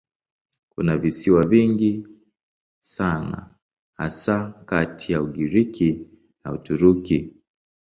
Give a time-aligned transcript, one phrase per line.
[0.69, 2.07] Kuna visiwa vingi
[2.81, 3.49] sana
[3.97, 6.07] hasa kati ya Ugiriki
[6.45, 7.33] na Uturuki.